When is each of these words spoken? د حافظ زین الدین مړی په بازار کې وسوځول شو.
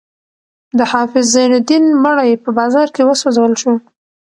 د 0.77 0.79
حافظ 0.91 1.25
زین 1.33 1.51
الدین 1.57 1.85
مړی 2.03 2.31
په 2.43 2.49
بازار 2.59 2.87
کې 2.95 3.01
وسوځول 3.05 3.53
شو. 3.61 3.73